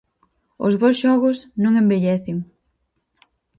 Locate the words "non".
1.63-1.73